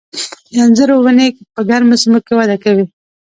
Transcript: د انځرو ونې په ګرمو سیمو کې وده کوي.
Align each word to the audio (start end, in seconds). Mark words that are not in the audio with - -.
د 0.51 0.53
انځرو 0.65 0.95
ونې 1.05 1.27
په 1.53 1.61
ګرمو 1.69 1.99
سیمو 2.01 2.19
کې 2.25 2.33
وده 2.39 2.57
کوي. 2.63 2.85